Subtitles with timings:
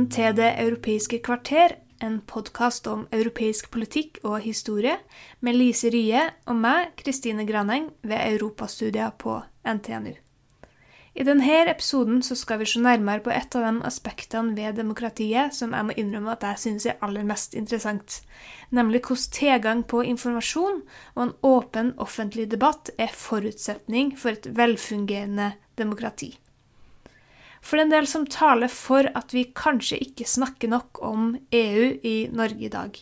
[0.00, 4.94] Velkommen til Det europeiske kvarter, en podkast om europeisk politikk og historie,
[5.40, 10.14] med Lise Rye og meg, Kristine Graneng, ved Europastudier på NTNU.
[11.14, 15.76] I denne episoden skal vi se nærmere på et av de aspektene ved demokratiet som
[15.76, 18.22] jeg må innrømme at jeg syns er aller mest interessant,
[18.70, 20.80] nemlig hvordan tilgang på informasjon
[21.14, 26.38] og en åpen offentlig debatt er forutsetning for et velfungerende demokrati.
[27.60, 31.34] For det er en del som taler for at vi kanskje ikke snakker nok om
[31.52, 32.96] EU i Norge i dag.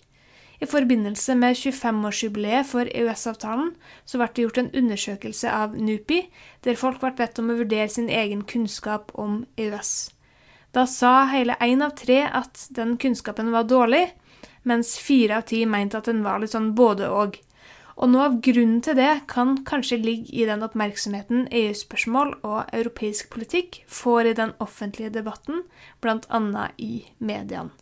[0.58, 3.70] I forbindelse med 25-årsjubileet for EØS-avtalen
[4.04, 6.24] så ble det gjort en undersøkelse av NUPI,
[6.66, 9.92] der folk ble bedt om å vurdere sin egen kunnskap om EØS.
[10.74, 14.08] Da sa hele én av tre at den kunnskapen var dårlig,
[14.66, 17.06] mens fire av ti mente at den var litt sånn både
[17.98, 18.06] og.
[18.12, 23.82] Noe av grunnen til det kan kanskje ligge i den oppmerksomheten EU-spørsmål og europeisk politikk
[23.90, 25.64] får i den offentlige debatten,
[26.00, 26.68] bl.a.
[26.78, 27.74] i mediene.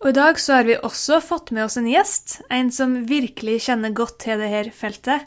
[0.00, 3.58] Og I dag så har vi også fått med oss en gjest, en som virkelig
[3.66, 5.26] kjenner godt til dette feltet.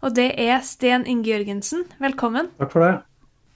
[0.00, 1.84] Og det er Sten Inge Jørgensen.
[2.00, 2.48] Velkommen.
[2.60, 2.94] Takk for det.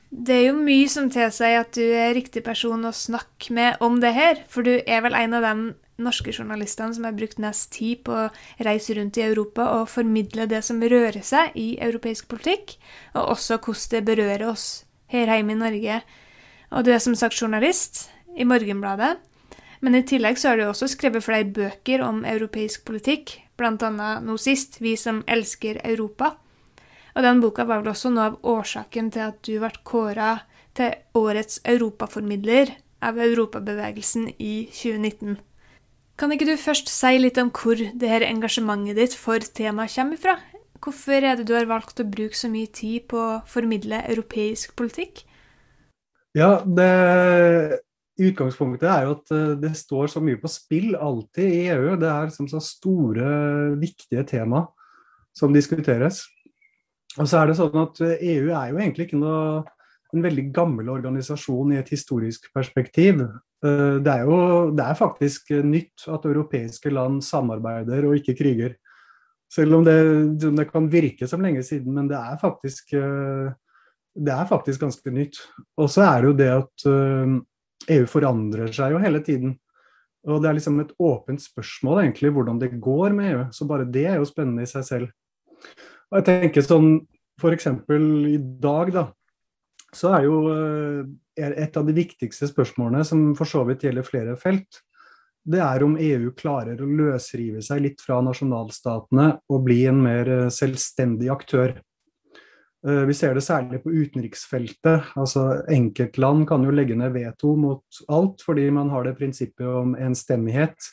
[0.08, 3.98] Det er jo mye som tilsier at du er riktig person å snakke med om
[4.00, 5.64] det her, for du er vel en av dem
[5.98, 8.28] norske journalistene som har brukt mest tid på å
[8.64, 12.76] reise rundt i Europa og formidle det som rører seg i europeisk politikk,
[13.14, 14.68] og også hvordan det berører oss
[15.12, 16.00] her hjemme i Norge.
[16.70, 18.06] Og du er som sagt journalist
[18.38, 19.16] i Morgenbladet,
[19.80, 23.90] men i tillegg så har du også skrevet flere bøker om europeisk politikk, bl.a.
[24.20, 26.36] nå sist 'Vi som elsker Europa'.
[27.14, 30.40] Og den boka var vel også noe av årsaken til at du ble kåra
[30.74, 35.38] til årets europaformidler av Europabevegelsen i 2019.
[36.18, 40.18] Kan ikke du først si litt om hvor det her engasjementet ditt for temaet kommer
[40.18, 40.38] fra?
[40.82, 44.74] Hvorfor er det du har valgt å bruke så mye tid på å formidle europeisk
[44.78, 45.22] politikk?
[46.38, 47.84] Ja, det
[48.18, 51.92] Utgangspunktet er jo at eh, det står så mye på spill alltid i EU.
[52.02, 53.28] Det er som så store,
[53.78, 54.64] viktige tema
[55.38, 56.24] som diskuteres.
[57.14, 59.62] Og så er det sånn at EU er jo egentlig ikke noe,
[60.08, 63.20] en veldig gammel organisasjon i et historisk perspektiv.
[63.64, 68.76] Eh, det er jo det er faktisk nytt at europeiske land samarbeider og ikke kriger.
[69.50, 69.96] Selv om det,
[70.42, 73.48] det, kan virke som lenge siden, men det er faktisk, eh,
[74.14, 75.40] det er faktisk ganske nytt.
[75.80, 77.40] Og så er det jo det at EU
[77.88, 79.56] eh, e forandrer seg jo hele tiden.
[80.28, 83.44] Og det er liksom et åpent spørsmål egentlig hvordan det går med EU.
[83.54, 85.14] Så bare det er jo spennende i seg selv.
[86.10, 86.98] Og jeg tenker sånn
[87.38, 87.68] f.eks.
[87.70, 89.04] i dag, da,
[89.94, 90.38] så er jo
[91.38, 94.82] et av de viktigste spørsmålene, som for så vidt gjelder flere felt,
[95.48, 100.28] det er om EU klarer å løsrive seg litt fra nasjonalstatene og bli en mer
[100.28, 101.72] eh, selvstendig aktør.
[102.86, 105.14] Eh, vi ser det særlig på utenriksfeltet.
[105.16, 109.96] altså Enkeltland kan jo legge ned veto mot alt fordi man har det prinsippet om
[109.96, 110.90] enstemmighet.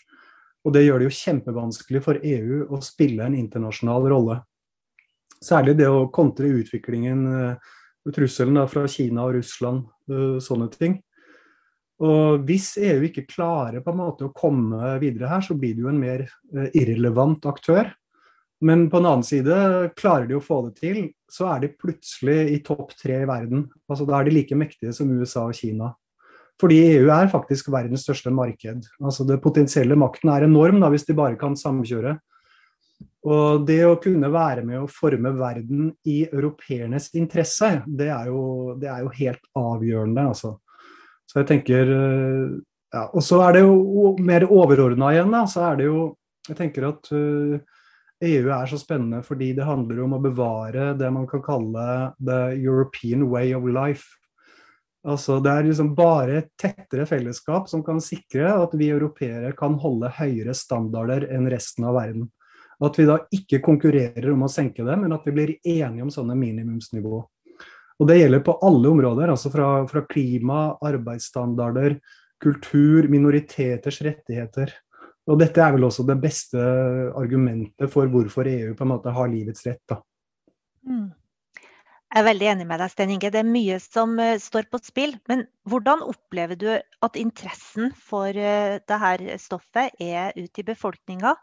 [0.65, 4.39] Og det gjør det jo kjempevanskelig for EU å spille en internasjonal rolle.
[5.43, 7.73] Særlig det å kontre utviklingen eh,
[8.13, 10.99] trusselen fra Kina og Russland, uh, sånne ting.
[12.05, 15.85] Og Hvis EU ikke klarer på en måte å komme videre her, så blir det
[15.85, 17.93] jo en mer uh, irrelevant aktør.
[18.65, 19.55] Men på en annen side,
[19.99, 20.99] klarer de å få det til,
[21.31, 23.67] så er de plutselig i topp tre i verden.
[23.91, 25.91] Altså Da er de like mektige som USA og Kina.
[26.61, 28.87] Fordi EU er faktisk verdens største marked.
[29.03, 32.15] Altså Det potensielle makten er enorm da, hvis de bare kan samkjøre.
[33.25, 38.75] Og det å kunne være med å forme verden i europeernes interesse, det er jo,
[38.77, 40.51] det er jo helt avgjørende, altså.
[41.25, 42.51] Så jeg tenker eh,
[42.93, 45.45] ja, Og så er det jo mer overordna igjen, da.
[45.49, 46.03] Så er det jo
[46.45, 47.55] Jeg tenker at uh,
[48.21, 51.87] eh, EU er så spennende fordi det handler om å bevare det man kan kalle
[52.21, 54.05] the European way of life.
[55.05, 59.75] Altså Det er liksom bare et tettere fellesskap som kan sikre at vi europeere kan
[59.81, 62.29] holde høyere standarder enn resten av verden.
[62.83, 66.11] At vi da ikke konkurrerer om å senke det, men at vi blir enige om
[66.11, 67.21] sånne minimumsnivå.
[67.95, 71.99] Og Det gjelder på alle områder, altså fra, fra klima, arbeidsstandarder,
[72.43, 74.73] kultur, minoriteters rettigheter.
[75.31, 76.65] Og Dette er vel også det beste
[77.15, 79.81] argumentet for hvorfor EU på en måte har livets rett.
[79.89, 80.01] da.
[80.85, 81.13] Mm.
[82.15, 83.31] Jeg er veldig enig med deg, Sten Inge.
[83.33, 85.15] Det er mye som uh, står på spill.
[85.27, 91.33] Men hvordan opplever du at interessen for uh, dette stoffet er ute i befolkninga?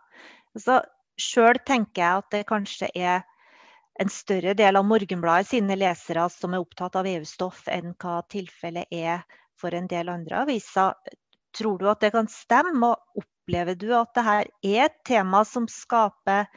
[0.55, 0.79] Altså,
[1.21, 3.23] Sjøl tenker jeg at det kanskje er
[4.01, 8.89] en større del av Morgenbladet sine lesere som er opptatt av EU-stoff, enn hva tilfellet
[8.89, 9.23] er
[9.61, 10.97] for en del andre aviser.
[11.53, 15.69] Tror du at det kan stemme, og opplever du at dette er et tema som
[15.69, 16.49] skaper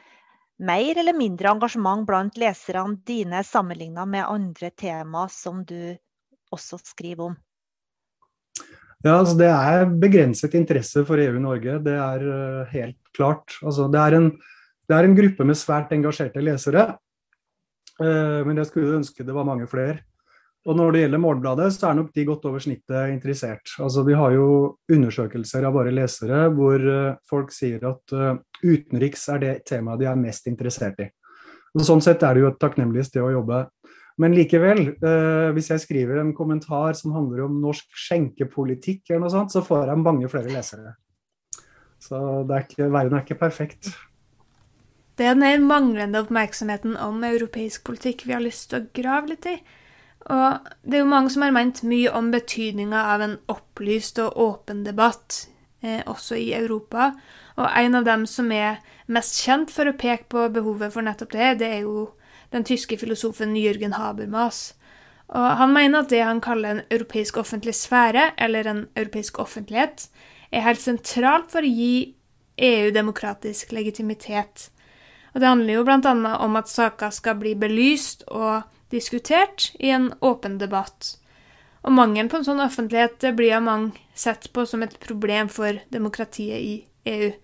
[0.56, 5.96] mer eller mindre engasjement blant leserne dine sammenlignet med andre tema som du
[6.56, 7.36] også skriver om?
[9.04, 13.58] Ja, altså Det er begrenset interesse for EU i Norge, det er uh, helt klart.
[13.62, 14.30] Altså, det, er en,
[14.88, 16.88] det, er en, gruppe med svært engasjerte lesere,
[18.00, 20.00] uh, men jeg skulle ønske det var mange flere.
[20.66, 23.70] Og Når det gjelder Morgenbladet, så er nok de godt over snittet interessert.
[23.78, 24.48] Altså, Vi har jo
[24.90, 28.16] undersøkelser av våre lesere hvor uh, folk sier at
[28.64, 31.10] utenriks er det temaet de er mest interessert i.
[31.76, 33.66] Og Sånn sett er det jo et takknemlig sted å jobbe.
[34.16, 39.34] Men likevel, eh, hvis jeg skriver en kommentar som handler om norsk skjenkepolitikk, eller noe
[39.34, 40.94] sånt, så får jeg mange flere lesere.
[42.00, 43.90] Så er ikke, verden er ikke perfekt.
[45.16, 49.48] Det er den manglende oppmerksomheten om europeisk politikk vi har lyst til å grave litt
[49.48, 49.56] i.
[50.26, 54.36] Og det er jo mange som har ment mye om betydninga av en opplyst og
[54.42, 55.46] åpen debatt,
[55.82, 57.12] eh, også i Europa.
[57.56, 61.32] Og en av dem som er mest kjent for å peke på behovet for nettopp
[61.32, 62.10] det, det er jo
[62.56, 64.74] den tyske filosofen Jørgen Habermas.
[65.28, 70.08] Og han mener at det han kaller en europeisk offentlig sfære, eller en europeisk offentlighet,
[70.52, 72.14] er helt sentralt for å gi
[72.56, 74.70] EU demokratisk legitimitet.
[75.34, 76.14] Og det handler jo bl.a.
[76.40, 78.62] om at saker skal bli belyst og
[78.94, 81.16] diskutert i en åpen debatt.
[81.84, 85.82] Og mangelen på en sånn offentlighet blir av mange sett på som et problem for
[85.92, 86.76] demokratiet i
[87.12, 87.34] EU.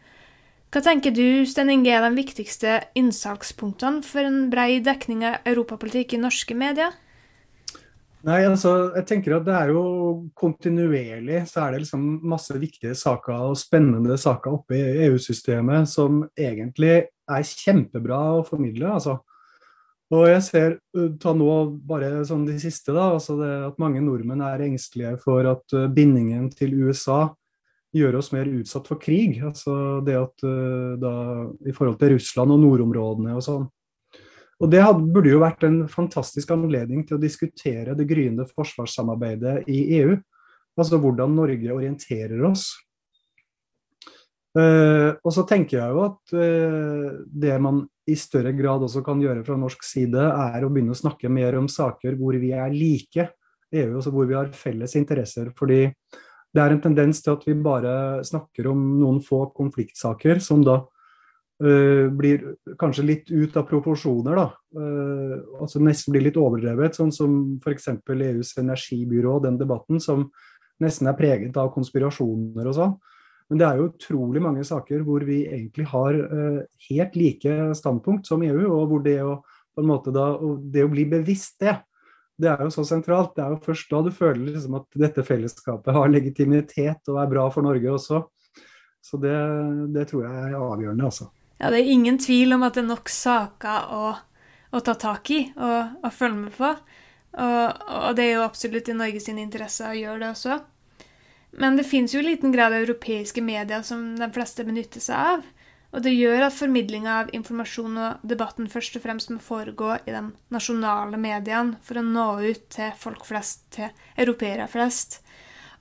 [0.72, 6.14] Hva tenker du Sten Inge, er de viktigste innsalgspunktene for en brei dekning av europapolitikk
[6.16, 6.94] i norske medier?
[8.24, 9.82] Nei, altså, jeg tenker at det er jo
[10.38, 16.22] kontinuerlig så er det liksom masse viktige saker og spennende saker oppe i EU-systemet som
[16.38, 18.94] egentlig er kjempebra å formidle.
[18.94, 19.18] altså.
[20.14, 20.78] Og jeg ser,
[21.20, 21.50] ta nå
[21.84, 26.48] bare sånn de siste, da, altså det at mange nordmenn er engstelige for at bindingen
[26.56, 27.26] til USA
[27.92, 29.38] gjør oss mer utsatt for krig.
[29.44, 30.44] Altså det at
[31.02, 31.12] da
[31.68, 33.66] I forhold til Russland og nordområdene og sånn.
[34.62, 39.66] Og Det hadde, burde jo vært en fantastisk anledning til å diskutere det gryende forsvarssamarbeidet
[39.66, 40.14] i EU.
[40.78, 42.68] Altså hvordan Norge orienterer oss.
[44.52, 49.20] Uh, og så tenker jeg jo at uh, det man i større grad også kan
[49.22, 52.74] gjøre fra norsk side, er å begynne å snakke mer om saker hvor vi er
[52.74, 53.30] like
[53.72, 55.48] EU, altså hvor vi har felles interesser.
[55.56, 55.86] Fordi
[56.52, 60.82] det er en tendens til at vi bare snakker om noen få konfliktsaker som da
[60.82, 62.44] uh, blir
[62.80, 64.36] kanskje litt ut av proporsjoner.
[64.36, 67.88] da, uh, altså Nesten blir litt overdrevet, sånn som f.eks.
[68.04, 70.28] EUs energibyrå, den debatten som
[70.82, 72.94] nesten er preget av konspirasjoner og sånn.
[73.50, 76.60] Men det er jo utrolig mange saker hvor vi egentlig har uh,
[76.90, 79.38] helt like standpunkt som EU, og hvor det å,
[80.12, 80.28] da,
[80.72, 81.78] det å bli bevisst det,
[82.40, 83.34] det er jo så sentralt.
[83.36, 87.30] Det er jo først da du føler liksom at dette fellesskapet har legitimitet og er
[87.30, 88.22] bra for Norge også.
[89.02, 89.34] Så det,
[89.94, 91.28] det tror jeg er avgjørende, altså.
[91.58, 94.04] Ja, det er ingen tvil om at det er nok saker å,
[94.74, 96.70] å ta tak i og, og følge med på.
[97.32, 100.58] Og, og, det er jo absolutt i Norges interesse å gjøre det også.
[101.62, 105.46] Men det finnes jo i liten grad europeiske medier som de fleste benytter seg av.
[105.92, 110.14] Og det gjør at formidlinga av informasjon og debatten først og fremst må foregå i
[110.14, 110.22] de
[110.54, 115.20] nasjonale mediene for å nå ut til folk flest, til europeere flest.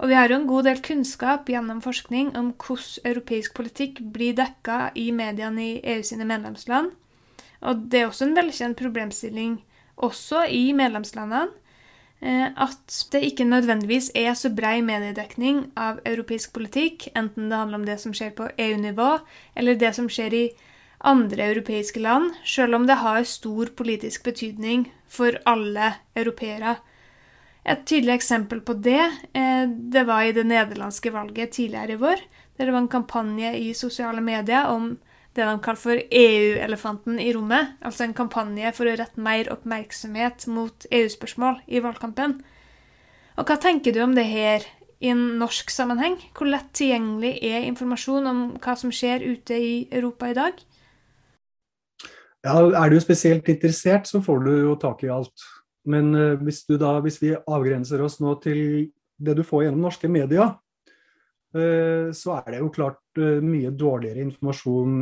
[0.01, 4.35] Og vi har jo en god del kunnskap gjennom forskning om hvordan europeisk politikk blir
[4.35, 6.91] dekka i mediene i EU sine medlemsland.
[7.61, 9.59] Og det er også en velkjent problemstilling
[10.01, 11.53] også i medlemslandene
[12.21, 17.87] at det ikke nødvendigvis er så brei mediedekning av europeisk politikk, enten det handler om
[17.87, 19.07] det som skjer på EU-nivå,
[19.57, 20.43] eller det som skjer i
[21.01, 26.77] andre europeiske land, selv om det har stor politisk betydning for alle europeere.
[27.65, 29.01] Et tydelig eksempel på det,
[29.33, 32.21] eh, det var i det nederlandske valget tidligere i vår,
[32.57, 34.97] der det var en kampanje i sosiale medier om
[35.35, 40.43] det de kaller for EU-elefanten i rommet, altså en kampanje for å rette mer oppmerksomhet
[40.51, 42.41] mot EU-spørsmål i valgkampen.
[43.39, 44.65] Og hva tenker du om det her
[45.01, 46.17] i en norsk sammenheng?
[46.35, 50.59] Hvor lett tilgjengelig er informasjon om hva som skjer ute i Europa i dag?
[52.43, 55.45] Ja, Er du spesielt interessert, så får du jo tak i alt.
[55.85, 60.09] Men uh, hvis, da, hvis vi avgrenser oss nå til det du får gjennom norske
[60.09, 60.57] medier, eh,
[61.51, 64.93] så er det jo klart eh, mye dårligere informasjon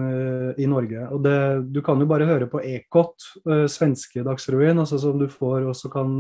[0.57, 1.03] i Norge.
[1.13, 1.35] Og det,
[1.75, 3.27] du kan jo bare høre på Ekot,
[3.69, 6.15] svenske Dagsrevyen, altså som du får også kan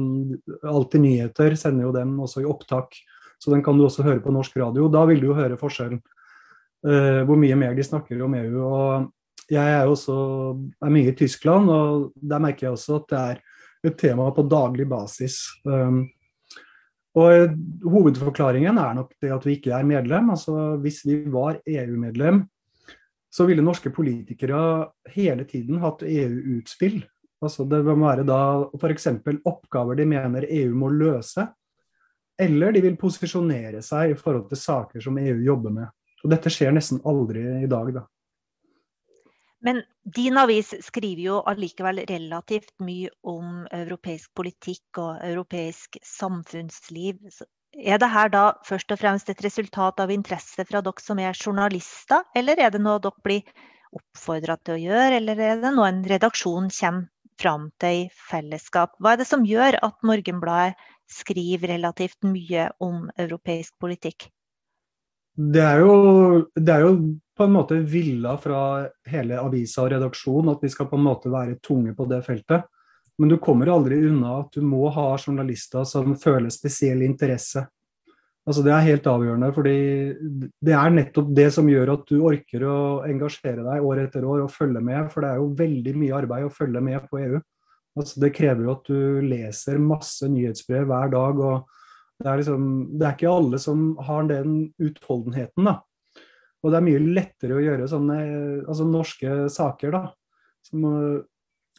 [0.69, 2.93] Alltid nyheter sender jo dem også i opptak,
[3.41, 4.89] så den kan du også høre på norsk radio.
[4.91, 6.01] Da vil du jo høre forskjellen.
[6.79, 8.59] Hvor mye mer de snakker om EU.
[8.63, 9.09] og
[9.49, 10.15] jeg er jo også
[10.85, 14.45] er mye i Tyskland, og der merker jeg også at det er et tema på
[14.49, 15.41] daglig basis.
[15.65, 16.03] Um,
[17.17, 17.55] og
[17.89, 20.29] Hovedforklaringen er nok det at vi ikke er medlem.
[20.29, 22.43] altså Hvis vi var EU-medlem,
[23.31, 27.01] så ville norske politikere hele tiden hatt EU-utspill.
[27.41, 28.41] Altså Det må være da
[28.77, 29.07] f.eks.
[29.45, 31.47] oppgaver de mener EU må løse.
[32.39, 35.89] Eller de vil posisjonere seg i forhold til saker som EU jobber med.
[36.23, 37.93] Og Dette skjer nesten aldri i dag.
[37.95, 38.05] da.
[39.65, 39.81] Men
[40.15, 47.19] din avis skriver jo allikevel relativt mye om europeisk politikk og europeisk samfunnsliv.
[47.75, 51.35] Er det her da først og fremst et resultat av interesse fra dere som er
[51.35, 53.53] journalister, eller er det noe dere blir
[53.95, 58.95] oppfordra til å gjøre, eller er det noe en redaksjon kommer fram til i fellesskap?
[58.99, 60.75] Hva er det som gjør at Morgenbladet
[61.09, 64.29] skriver relativt mye om europeisk politikk?
[65.39, 65.93] Det er, jo,
[66.59, 66.93] det er jo
[67.39, 68.61] på en måte villa fra
[69.07, 72.67] hele avisa og redaksjonen at vi skal på en måte være tunge på det feltet.
[73.19, 77.63] Men du kommer aldri unna at du må ha journalister som føler spesiell interesse.
[78.47, 79.77] Altså Det er helt avgjørende, fordi
[80.65, 82.77] det er nettopp det som gjør at du orker å
[83.07, 85.11] engasjere deg år etter år og følge med.
[85.13, 87.41] For det er jo veldig mye arbeid å følge med på EU.
[87.99, 91.39] Altså Det krever jo at du leser masse nyhetsbrev hver dag.
[91.39, 91.67] og
[92.19, 92.63] det er, liksom,
[92.99, 95.69] det er ikke alle som har den utholdenheten.
[95.69, 95.79] da.
[96.59, 98.19] Og det er mye lettere å gjøre sånne
[98.65, 100.01] altså norske saker, da.
[100.67, 100.85] Som,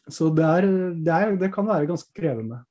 [0.09, 2.63] så det, er, det, er, det, kan være ganske krevende.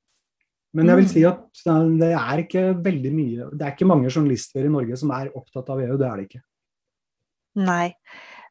[0.74, 1.62] Men jeg vil si at
[1.98, 5.70] det er ikke veldig mye Det er ikke mange journalister i Norge som er opptatt
[5.72, 6.42] av EU, det er det ikke.
[7.58, 7.86] Nei,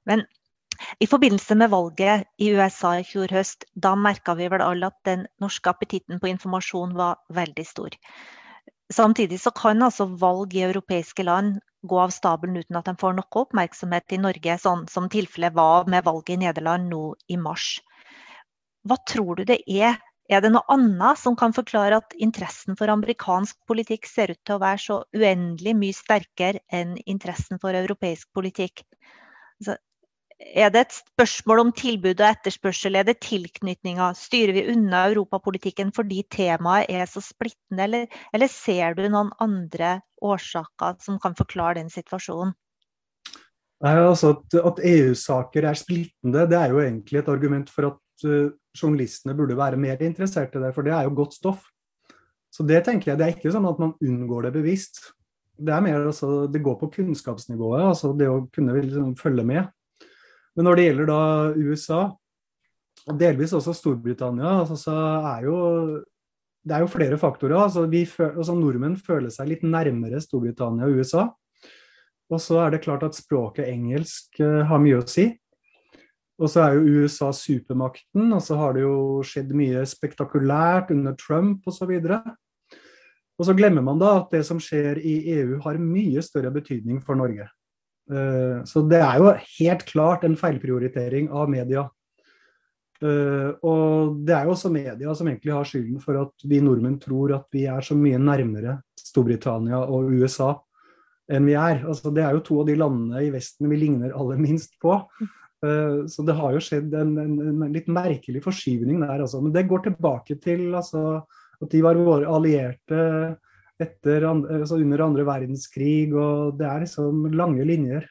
[0.07, 0.25] men
[0.99, 4.99] i forbindelse med valget i USA i fjor høst, da merka vi vel alle at
[5.07, 7.95] den norske appetitten på informasjon var veldig stor.
[8.91, 13.15] Samtidig så kan altså valg i europeiske land gå av stabelen uten at de får
[13.17, 17.79] noe oppmerksomhet i Norge, sånn som tilfellet var med valget i Nederland nå i mars.
[18.87, 19.99] Hva tror du det er?
[20.29, 24.57] Er det noe annet som kan forklare at interessen for amerikansk politikk ser ut til
[24.57, 28.83] å være så uendelig mye sterkere enn interessen for europeisk politikk?
[29.59, 29.79] Altså,
[30.39, 32.95] er det et spørsmål om tilbud og etterspørsel?
[32.95, 34.15] Er det tilknytninger?
[34.15, 39.97] Styrer vi unna europapolitikken fordi temaet er så splittende, eller, eller ser du noen andre
[40.23, 42.55] årsaker som kan forklare den situasjonen?
[43.83, 48.25] Nei, altså At, at EU-saker er splittende, det er jo egentlig et argument for at
[48.27, 51.63] uh, journalistene burde være mer interessert i det, for det er jo godt stoff.
[52.51, 54.99] Så det tenker jeg, det er ikke sånn at man unngår det bevisst.
[55.59, 59.69] Det er mer altså, det går på kunnskapsnivået, altså det å kunne liksom, følge med.
[60.59, 61.19] Men når det gjelder da
[61.55, 61.97] USA,
[63.07, 64.95] og delvis også Storbritannia, altså, så
[65.31, 65.59] er jo
[66.67, 67.55] det er jo flere faktorer.
[67.63, 71.29] Altså, vi, altså, nordmenn føler seg litt nærmere Storbritannia og USA.
[72.29, 75.29] Og så er det klart at språket engelsk uh, har mye å si.
[76.43, 81.15] Og så er jo USA supermakten, og så har det jo skjedd mye spektakulært under
[81.19, 81.95] Trump osv.
[81.95, 86.99] Og så glemmer man da at det som skjer i EU har mye større betydning
[86.99, 87.47] for Norge.
[88.09, 91.87] Eh, så det er jo helt klart en feilprioritering av media.
[92.99, 96.97] Uh, og det er jo også media som egentlig har skylden for at vi nordmenn
[96.99, 100.49] tror at vi er så mye nærmere Storbritannia og USA
[101.31, 101.85] enn vi er.
[101.87, 104.97] Altså, det er jo to av de landene i Vesten vi ligner aller minst på.
[105.63, 109.23] Uh, så det har jo skjedd en, en, en litt merkelig forskyvning der.
[109.23, 109.39] Altså.
[109.45, 111.21] Men det går tilbake til altså,
[111.63, 113.05] at de var våre allierte
[113.79, 118.07] etter, altså under andre verdenskrig, og det er liksom lange linjer.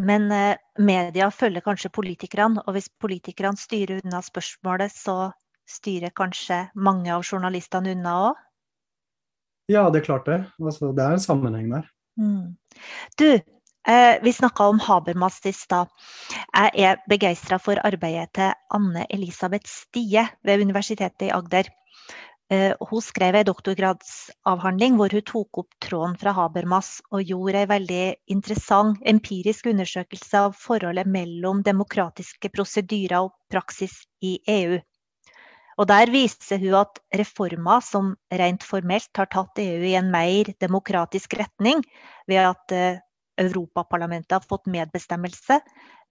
[0.00, 5.30] Men eh, media følger kanskje politikerne, og hvis politikerne styrer unna spørsmålet, så
[5.70, 8.44] styrer kanskje mange av journalistene unna òg?
[9.70, 10.40] Ja, det er klart det.
[10.58, 11.86] Altså, det er en sammenheng der.
[12.18, 12.56] Mm.
[13.20, 15.92] Du, eh, vi snakka om Habermas i stad.
[16.56, 21.70] Jeg er begeistra for arbeidet til Anne Elisabeth Stie ved Universitetet i Agder.
[22.50, 27.70] Eh, hun skrev en doktorgradsavhandling hvor hun tok opp tråden fra Habermas og gjorde en
[27.70, 28.04] veldig
[28.34, 34.80] interessant empirisk undersøkelse av forholdet mellom demokratiske prosedyrer og praksis i EU.
[35.78, 38.10] Og Der viser hun at reformer som
[38.42, 41.86] rent formelt har tatt EU i en mer demokratisk retning,
[42.26, 42.98] ved at eh,
[43.40, 45.60] Europaparlamentet har fått medbestemmelse,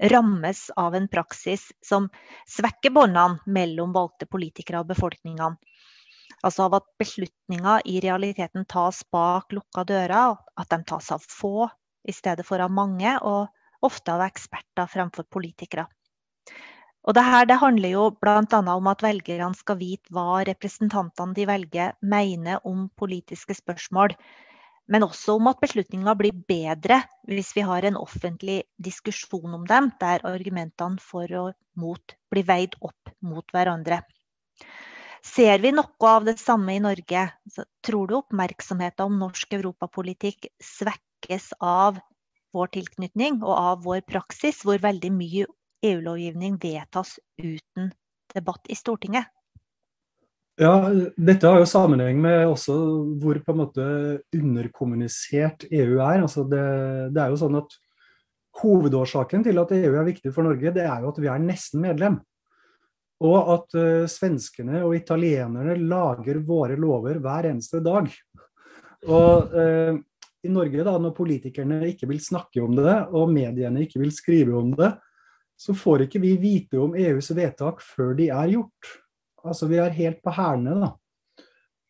[0.09, 2.07] rammes av en praksis som
[2.47, 5.59] svekker båndene mellom valgte politikere og befolkningene.
[6.45, 11.67] Altså av at beslutninger i realiteten tas bak lukka dører, at de tas av få
[12.07, 13.49] i stedet for av mange, og
[13.85, 15.85] ofte av eksperter fremfor politikere.
[17.07, 18.59] Og det her det handler jo bl.a.
[18.75, 24.15] om at velgerne skal vite hva representantene de velger mener om politiske spørsmål.
[24.89, 29.91] Men også om at beslutninger blir bedre hvis vi har en offentlig diskusjon om dem,
[30.01, 34.01] der argumentene for og mot blir veid opp mot hverandre.
[35.25, 40.47] Ser vi noe av det samme i Norge, så tror du oppmerksomheten om norsk europapolitikk
[40.63, 41.99] svekkes av
[42.55, 45.49] vår tilknytning og av vår praksis, hvor veldig mye
[45.85, 47.91] EU-lovgivning vedtas uten
[48.33, 49.27] debatt i Stortinget?
[50.59, 50.73] Ja,
[51.15, 52.73] Dette har jo sammenheng med også
[53.21, 53.85] hvor på en måte
[54.35, 56.25] underkommunisert EU er.
[56.25, 56.63] Altså det,
[57.15, 57.77] det, er jo sånn at
[58.59, 61.79] Hovedårsaken til at EU er viktig for Norge, det er jo at vi er nesten
[61.85, 62.17] medlem.
[63.19, 68.07] Og at uh, svenskene og italienerne lager våre lover hver eneste dag.
[69.07, 69.99] Og uh,
[70.43, 74.55] i Norge, da, når politikerne ikke vil snakke om det, og mediene ikke vil skrive
[74.55, 74.93] om det,
[75.59, 78.91] så får ikke vi vite om EUs vedtak før de er gjort.
[79.43, 80.93] Altså, vi er helt på hælene, da.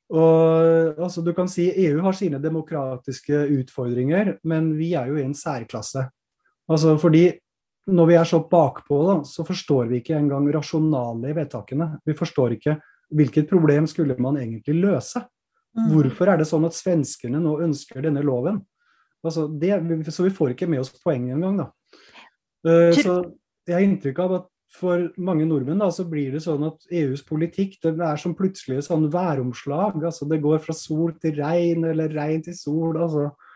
[0.10, 5.26] Og altså, du kan si EU har sine demokratiske utfordringer, men vi er jo i
[5.28, 6.08] en særklasse.
[6.70, 7.28] Altså, fordi
[7.88, 11.90] når vi er så bakpå, da, så forstår vi ikke engang rasjonalet i vedtakene.
[12.06, 12.78] Vi forstår ikke
[13.16, 15.24] hvilket problem skulle man egentlig løse.
[15.78, 15.88] Mm.
[15.94, 18.62] Hvorfor er det sånn at svenskene nå ønsker denne loven?
[19.26, 19.74] Altså, det,
[20.14, 21.68] så vi får ikke med oss poenget engang, da.
[22.68, 23.20] Uh, så
[23.68, 27.24] jeg har inntrykk av at for mange nordmenn da, så blir det sånn at EUs
[27.26, 29.98] politikk det er som plutselig sånn væromslag.
[29.98, 33.00] altså Det går fra sol til regn, eller regn til sol.
[33.02, 33.48] altså Eh,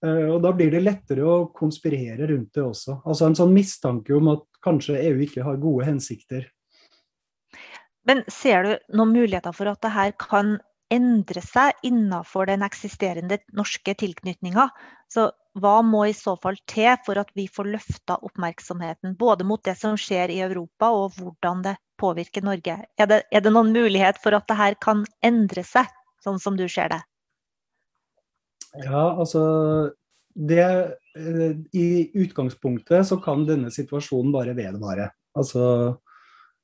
[0.00, 3.02] og Da blir det lettere å konspirere rundt det også.
[3.04, 6.46] Altså En sånn mistanke om at kanskje EU ikke har gode hensikter.
[8.08, 10.56] Men ser du noen muligheter for at det her kan
[10.90, 14.70] endre seg innenfor den eksisterende norske tilknytninga?
[15.12, 15.28] Så
[15.60, 19.76] hva må i så fall til for at vi får løfta oppmerksomheten både mot det
[19.78, 22.78] som skjer i Europa og hvordan det påvirker Norge?
[22.98, 25.90] Er det, er det noen mulighet for at det her kan endre seg,
[26.24, 27.02] sånn som du ser det?
[28.78, 29.42] Ja, altså
[30.34, 30.62] det,
[31.16, 35.10] eh, I utgangspunktet så kan denne situasjonen bare vedvare.
[35.34, 35.96] Altså,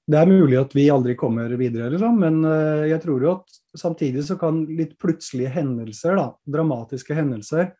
[0.07, 3.59] det er mulig at vi aldri kommer videre, liksom, men eh, jeg tror jo at
[3.79, 7.73] samtidig så kan litt plutselige hendelser, da, dramatiske hendelser,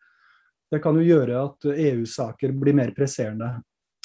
[0.67, 3.53] det kan jo gjøre at EU-saker blir mer presserende.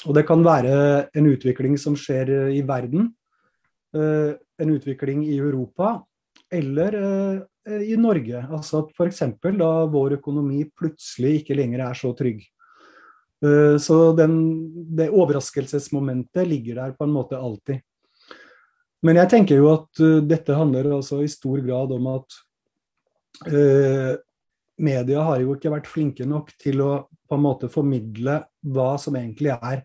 [0.07, 3.11] Og det kan være en utvikling som skjer i verden,
[3.95, 5.97] eh, en utvikling i Europa,
[6.51, 8.43] eller Eh, i Norge.
[8.51, 9.23] Altså at f.eks.
[9.57, 12.43] da vår økonomi plutselig ikke lenger er så trygg.
[13.43, 14.35] Eh, så den,
[14.95, 17.83] det overraskelsesmomentet ligger der på en måte alltid.
[19.03, 22.39] Men jeg tenker jo at uh, dette handler altså i stor grad om at
[24.79, 28.37] media har jo ikke vært flinke nok til å på en måte formidle
[28.71, 29.81] hva som egentlig er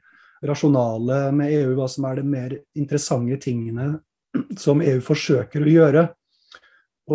[0.46, 3.88] rasjonale med EU, hva som er de mer interessante tingene
[4.62, 6.04] som EU forsøker å gjøre.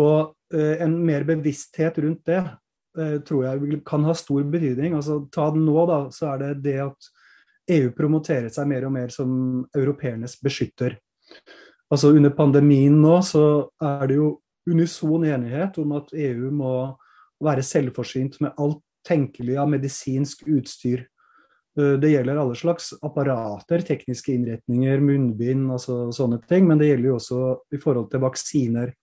[0.02, 2.42] Og Eh, en mer bevissthet rundt det
[2.98, 4.94] eh, tror jeg kan ha stor betydning.
[4.94, 7.10] Altså, ta den nå, da, så er det det at
[7.74, 9.30] EU promoterer seg mer og mer som
[9.76, 10.98] europeernes beskytter.
[11.92, 14.28] Altså Under pandemien nå så er det jo
[14.68, 16.74] unison enighet om at EU må
[17.44, 21.04] være selvforsynt med alt tenkelig av medisinsk utstyr.
[21.78, 26.68] Eh, det gjelder alle slags apparater, tekniske innretninger, munnbind, altså sånne ting.
[26.68, 27.40] Men det gjelder jo også
[27.76, 28.94] i forhold til vaksiner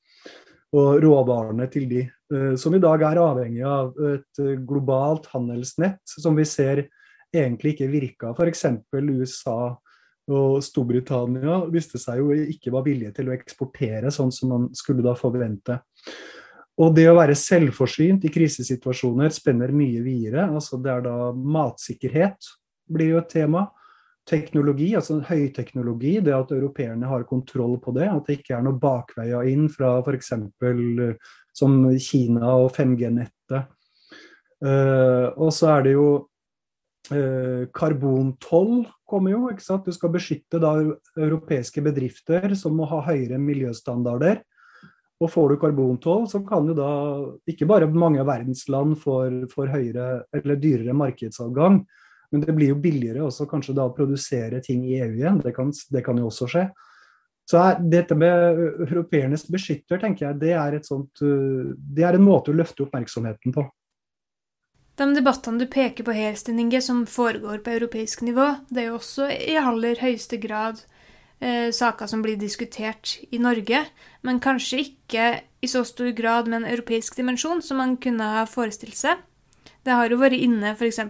[0.71, 2.01] og råvarene til de,
[2.33, 6.85] eh, som i dag er avhengig av et eh, globalt handelsnett som vi ser
[7.31, 8.31] egentlig ikke virka.
[8.35, 8.65] F.eks.
[8.95, 9.75] USA
[10.31, 15.03] og Storbritannia viste seg jo ikke var villige til å eksportere sånn som man skulle
[15.03, 15.79] da forvente.
[16.81, 20.47] Og det å være selvforsynt i krisesituasjoner spenner mye videre.
[20.47, 22.47] altså Det er da matsikkerhet
[22.91, 23.67] blir jo et tema
[24.29, 28.07] teknologi, altså høyteknologi, det at europeerne har kontroll på det.
[28.09, 30.33] At det ikke er noe bakveier inn fra f.eks.
[30.37, 33.71] Eh, som Kina og 5G-nettet.
[34.61, 36.05] Uh, eh, og så er det jo
[37.09, 39.41] uh, karbontoll kommer jo.
[39.51, 39.89] ikke sant?
[39.89, 40.77] Du skal beskytte da
[41.17, 44.43] europeiske bedrifter som må ha høyere miljøstandarder.
[45.21, 46.91] Og får du karbontoll, så kan jo da
[47.49, 49.19] ikke bare mange av verdens land få
[49.69, 51.83] høyere eller dyrere markedsadgang,
[52.31, 55.41] men det blir jo billigere også kanskje da å produsere ting i EU igjen.
[55.43, 56.63] Det kan, det kan jo også skje.
[57.49, 62.53] Så er, dette med europeernes beskytter, tenker jeg, det er, sånt, det er en måte
[62.53, 63.65] å løfte oppmerksomheten på.
[65.01, 68.99] De debattene du peker på her, Stinninge, som foregår på europeisk nivå, det er jo
[68.99, 70.83] også i aller høyeste grad
[71.41, 73.83] eh, saker som blir diskutert i Norge,
[74.21, 75.27] men kanskje ikke
[75.61, 79.19] i så stor grad med en europeisk dimensjon som man kunne ha forestilt seg.
[79.81, 81.01] Det har jo vært inne f.eks.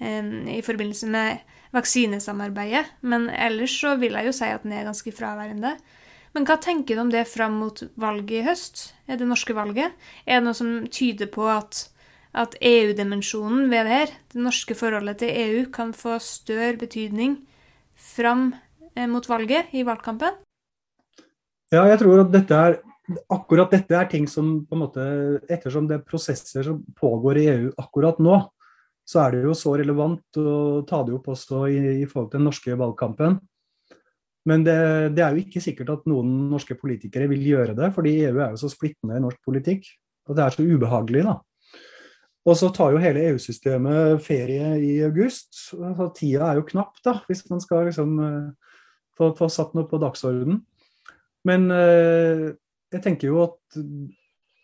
[0.00, 5.12] I forbindelse med vaksinesamarbeidet, men ellers så vil jeg jo si at den er ganske
[5.14, 5.76] fraværende.
[6.34, 9.94] Men hva tenker du om det fram mot valget i høst, er det norske valget?
[10.26, 11.84] Er det noe som tyder på at,
[12.34, 17.38] at EU-dimensjonen ved det her, det norske forholdet til EU, kan få større betydning
[17.94, 18.50] fram
[18.94, 20.36] Eh, mot valget i valgkampen?
[21.72, 22.76] Ja, jeg tror at dette er
[23.32, 25.02] akkurat dette er ting som på en måte
[25.52, 28.38] Ettersom det er prosesser som pågår i EU akkurat nå,
[29.04, 32.40] så er det jo så relevant å ta det opp også i, i forhold til
[32.40, 33.38] den norske valgkampen.
[34.48, 34.76] Men det,
[35.16, 38.52] det, er jo ikke sikkert at noen norske politikere vil gjøre det, fordi EU er
[38.52, 39.88] jo så splittende i norsk politikk.
[40.28, 41.38] Og det er så ubehagelig, da.
[42.44, 45.48] Og så tar jo hele EU-systemet ferie i august.
[45.70, 48.74] Så tida er jo knapp, da, hvis man skal liksom eh,
[49.16, 50.60] få, få satt noe på dagsordenen.
[51.48, 52.50] Men eh,
[52.92, 53.80] jeg tenker jo at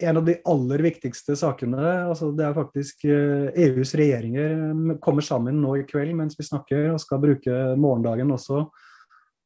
[0.02, 5.24] en av de aller viktigste sakene, altså det er faktisk eh, EUs regjeringer eh, kommer
[5.24, 8.64] sammen nå i kveld mens vi snakker, og skal bruke morgendagen også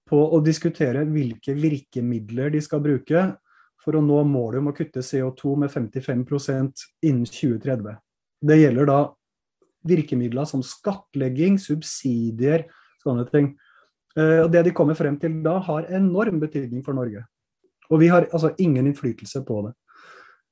[0.09, 3.27] på å diskutere hvilke virkemidler de skal bruke
[3.85, 8.01] for å nå målet om å kutte CO2 med 55% innen 2030.
[8.45, 8.99] Det gjelder da
[9.85, 12.67] virkemidler som skattlegging, subsidier,
[13.05, 13.53] sånne ting.
[14.17, 17.25] Eh, og Det de kommer frem til da, har enorm betydning for Norge.
[17.91, 19.75] Og vi har altså ingen innflytelse på det.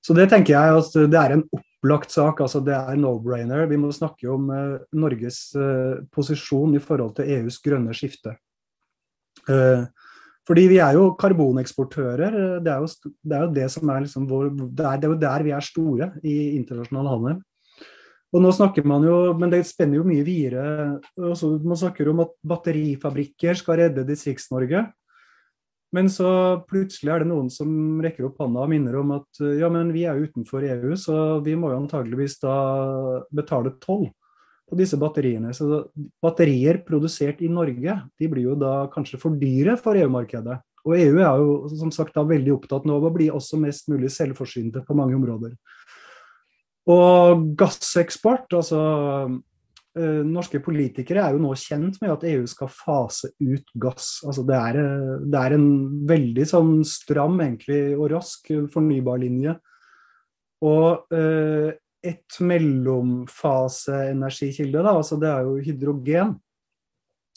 [0.03, 2.41] Så det tenker jeg at det er en opplagt sak.
[2.43, 3.69] altså Det er no-brainer.
[3.71, 8.35] Vi må snakke om uh, Norges uh, posisjon i forhold til EUs grønne skifte.
[9.49, 9.87] Uh,
[10.47, 12.35] fordi vi er jo karboneksportører.
[12.65, 12.91] Det er jo
[13.23, 15.55] det, er jo det som er liksom vår, det er, det er jo der vi
[15.55, 17.41] er store i internasjonal handel.
[18.33, 20.99] Og nå snakker man jo, Men det spenner jo mye videre.
[21.17, 24.87] Man snakker om at batterifabrikker skal redde Distrikts-Norge.
[25.93, 26.29] Men så
[26.69, 30.07] plutselig er det noen som rekker opp hånda og minner om at ja, men vi
[30.09, 32.57] er jo utenfor EU, så vi må jo antageligvis da
[33.29, 34.07] betale toll
[34.73, 35.53] på disse batteriene.
[35.53, 35.85] Så
[36.25, 40.63] batterier produsert i Norge de blir jo da kanskje for dyre for EU-markedet.
[40.89, 43.93] Og EU er jo som sagt da veldig opptatt nå av å bli også mest
[43.93, 45.53] mulig selvforsynte på mange områder.
[46.91, 48.81] Og gasseksport, altså
[49.95, 54.25] Norske politikere er jo nå kjent med at EU skal fase ut gass.
[54.25, 54.73] Altså det, er,
[55.29, 55.67] det er en
[56.09, 59.53] veldig sånn stram egentlig, og rask fornybarlinje.
[60.63, 66.35] Og eh, et mellomfaseenergikilde, da, altså det er jo hydrogen.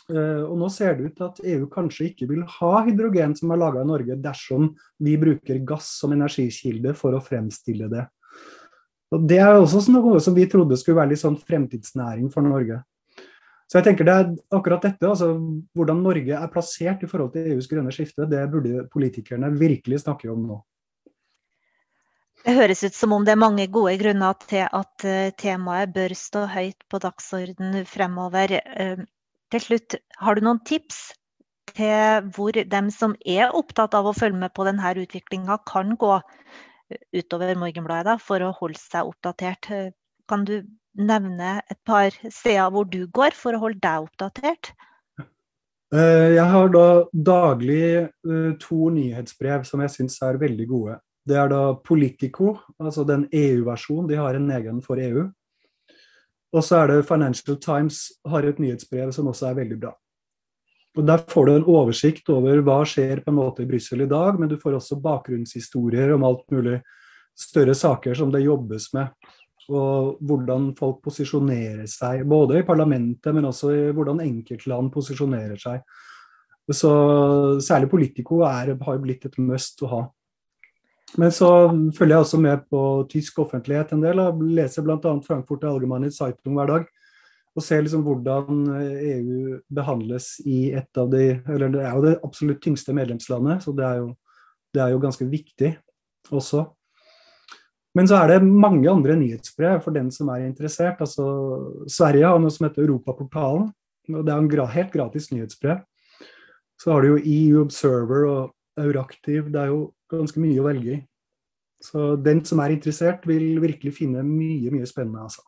[0.10, 3.52] Eh, og nå ser det ut til at EU kanskje ikke vil ha hydrogen som
[3.54, 4.64] er laga i Norge, dersom
[5.02, 8.06] vi bruker gass som energikilde for å fremstille det.
[9.16, 12.82] Og Det er også noe som vi trodde skulle være litt sånn fremtidsnæring for Norge.
[13.66, 15.32] Så jeg tenker det er akkurat dette, altså
[15.76, 20.30] Hvordan Norge er plassert i forhold til EUs grønne skifte, det burde politikerne virkelig snakke
[20.32, 20.60] om nå.
[22.46, 26.14] Det høres ut som om det er mange gode grunner til at eh, temaet bør
[26.14, 28.60] stå høyt på dagsorden fremover.
[28.62, 29.02] Eh,
[29.50, 31.08] til slutt, har du noen tips
[31.74, 36.20] til hvor dem som er opptatt av å følge med på denne utviklinga, kan gå
[37.16, 39.72] utover Morgenbladet da, for å holde seg oppdatert.
[40.30, 40.60] Kan du
[40.96, 44.72] nevne et par steder hvor du går for å holde deg oppdatert?
[45.94, 51.00] Eh, jeg har da daglig eh, to nyhetsbrev som jeg syns er veldig gode.
[51.26, 54.10] Det er da Politico, altså den EU-versjonen.
[54.10, 55.26] De har en egen for EU.
[56.56, 59.94] Og så er det Financial Times har et nyhetsbrev som også er veldig bra.
[60.96, 64.12] Og Der får du en oversikt over hva skjer på en måte i Brussel i
[64.12, 66.80] dag, men du får også bakgrunnshistorier om alt mulig
[67.36, 69.12] større saker som det jobbes med.
[69.68, 75.82] Og hvordan folk posisjonerer seg, både i parlamentet, men også i hvordan enkeltland posisjonerer seg.
[76.72, 76.92] Så
[77.62, 80.04] Særlig Politico er, har blitt et must å ha.
[81.20, 81.50] Men så
[81.96, 82.82] følger jeg også med på
[83.12, 84.22] tysk offentlighet en del.
[84.22, 85.00] Jeg leser bl.a.
[85.28, 86.88] Frankfurt Allgemeine Zeitung hver dag
[87.56, 91.94] og se liksom hvordan EU eh, e behandles i et av de Eller det er
[91.96, 94.10] jo det absolutt tyngste medlemslandet, så det er jo,
[94.76, 95.72] det er jo ganske viktig
[96.36, 96.66] også.
[97.96, 101.00] Men så er det mange andre nyhetsbrev for den som er interessert.
[101.00, 101.24] Altså,
[101.88, 103.70] Sverige har noe som heter Europaportalen.
[104.12, 105.80] og Det er en helt gratis nyhetsbrev.
[106.76, 109.48] Så har du jo EU Observer og Euraktiv.
[109.48, 111.02] Det er jo ganske mye å velge i.
[111.80, 115.24] Så den som er interessert, vil virkelig finne mye, mye spennende.
[115.24, 115.46] altså.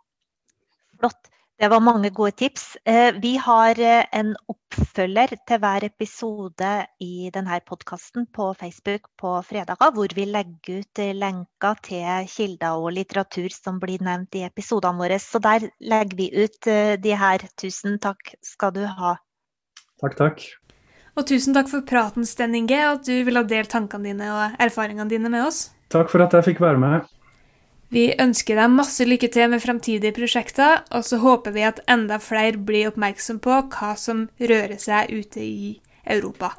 [1.01, 1.36] Flott.
[1.57, 2.77] Det var mange gode tips.
[2.85, 9.31] Eh, vi har eh, en oppfølger til hver episode i denne podkasten på Facebook på
[9.41, 14.45] fredager, hvor vi legger ut eh, lenker til kilder og litteratur som blir nevnt i
[14.45, 15.17] episodene våre.
[15.17, 16.69] Så der legger vi ut
[17.01, 17.49] de her.
[17.57, 19.17] Tusen takk skal du ha.
[19.97, 20.45] Takk, takk.
[21.17, 24.61] Og tusen takk for praten, Sten Inge, og at du ville dele tankene dine og
[24.61, 25.71] erfaringene dine med oss.
[25.89, 27.16] Takk for at jeg fikk være med.
[27.93, 32.19] Vi ønsker deg masse lykke til med fremtidige prosjekter, og så håper vi at enda
[32.19, 36.51] flere blir oppmerksom på hva som rører seg ute i Europa.